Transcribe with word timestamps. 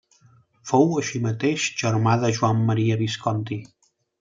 Fou, 0.69 0.87
així 1.01 1.21
mateix, 1.25 1.67
germà 1.83 2.17
de 2.25 2.33
Joan 2.39 2.65
Maria 2.71 2.99
Visconti. 3.05 3.61